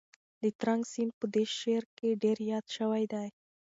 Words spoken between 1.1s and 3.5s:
په دې شعر کې ډېر یاد شوی دی.